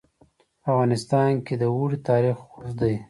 په 0.61 0.65
افغانستان 0.71 1.31
کې 1.45 1.53
د 1.57 1.63
اوړي 1.73 1.97
تاریخ 2.09 2.37
اوږد 2.57 2.73
دی. 2.81 2.95